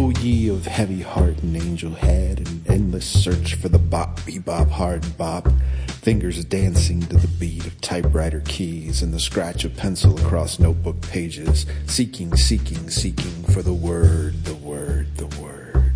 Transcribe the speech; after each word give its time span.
ye 0.00 0.48
of 0.48 0.66
heavy 0.66 1.02
heart 1.02 1.40
and 1.44 1.56
angel 1.56 1.92
head, 1.92 2.38
and 2.40 2.68
endless 2.68 3.06
search 3.06 3.54
for 3.54 3.68
the 3.68 3.78
bop, 3.78 4.18
bebop, 4.20 4.68
hard 4.68 5.16
bop, 5.16 5.46
fingers 5.86 6.44
dancing 6.44 7.00
to 7.00 7.16
the 7.16 7.28
beat 7.28 7.64
of 7.64 7.80
typewriter 7.80 8.42
keys 8.44 9.02
and 9.02 9.14
the 9.14 9.20
scratch 9.20 9.64
of 9.64 9.76
pencil 9.76 10.18
across 10.18 10.58
notebook 10.58 11.00
pages, 11.02 11.64
seeking, 11.86 12.36
seeking, 12.36 12.90
seeking 12.90 13.44
for 13.44 13.62
the 13.62 13.72
word, 13.72 14.44
the 14.44 14.54
word, 14.56 15.06
the 15.16 15.26
word. 15.40 15.92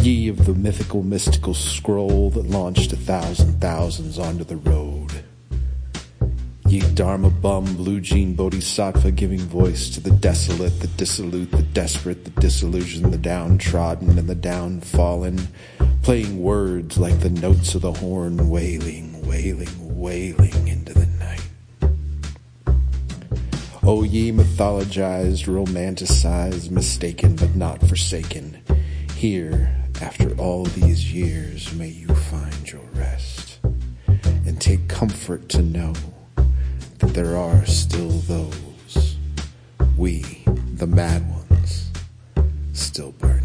Ye 0.00 0.28
of 0.28 0.46
the 0.46 0.54
mythical, 0.54 1.02
mystical 1.02 1.54
scroll 1.54 2.30
that 2.30 2.46
launched 2.46 2.92
a 2.92 2.96
thousand 2.96 3.60
thousands 3.60 4.16
onto 4.16 4.44
the 4.44 4.58
road. 4.58 4.95
Ye 6.68 6.80
Dharma 6.80 7.30
bum, 7.30 7.76
blue 7.76 8.00
jean 8.00 8.34
bodhisattva 8.34 9.12
giving 9.12 9.38
voice 9.38 9.88
to 9.90 10.00
the 10.00 10.10
desolate, 10.10 10.80
the 10.80 10.88
dissolute, 10.88 11.52
the 11.52 11.62
desperate, 11.62 12.24
the 12.24 12.40
disillusioned, 12.40 13.12
the 13.12 13.18
downtrodden, 13.18 14.18
and 14.18 14.28
the 14.28 14.34
downfallen, 14.34 15.46
playing 16.02 16.42
words 16.42 16.98
like 16.98 17.20
the 17.20 17.30
notes 17.30 17.76
of 17.76 17.82
the 17.82 17.92
horn, 17.92 18.48
wailing, 18.48 19.24
wailing, 19.24 19.96
wailing 19.96 20.66
into 20.66 20.92
the 20.92 21.06
night. 21.06 21.46
O 23.84 24.02
ye 24.02 24.32
mythologized, 24.32 25.46
romanticized, 25.46 26.72
mistaken 26.72 27.36
but 27.36 27.54
not 27.54 27.80
forsaken, 27.86 28.58
here, 29.14 29.72
after 30.02 30.36
all 30.36 30.64
these 30.64 31.12
years, 31.12 31.72
may 31.74 31.88
you 31.90 32.08
find 32.08 32.72
your 32.72 32.82
rest, 32.94 33.60
and 34.44 34.60
take 34.60 34.88
comfort 34.88 35.48
to 35.50 35.62
know 35.62 35.94
that 36.98 37.14
there 37.14 37.36
are 37.36 37.64
still 37.66 38.10
those, 38.10 39.16
we, 39.96 40.22
the 40.74 40.86
mad 40.86 41.22
ones, 41.30 41.90
still 42.72 43.12
burning. 43.12 43.35